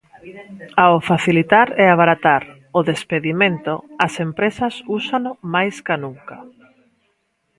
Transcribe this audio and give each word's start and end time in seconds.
Ao 0.83 0.95
facilitar 1.09 1.67
e 1.83 1.85
abaratar 1.87 2.43
o 2.79 2.81
despedimento, 2.91 3.73
as 4.05 4.13
empresas 4.27 4.73
úsano 4.97 5.31
máis 5.53 5.75
ca 5.85 5.95
nunca. 6.03 6.37